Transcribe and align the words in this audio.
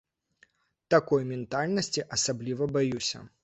Такой 0.93 1.21
ментальнасці 1.33 2.07
асабліва 2.21 2.73
баюся. 2.79 3.27